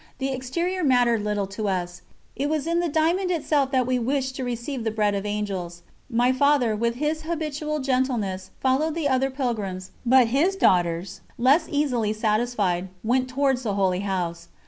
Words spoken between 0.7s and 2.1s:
mattered little to us,